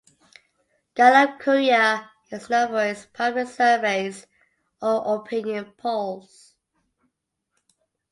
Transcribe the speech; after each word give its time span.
Gallup 0.95 1.37
Korea 1.39 2.09
is 2.31 2.49
known 2.49 2.69
for 2.69 2.83
its 2.83 3.05
public 3.13 3.47
surveys 3.47 4.25
or 4.81 5.15
opinion 5.17 5.73
polls. 5.77 6.55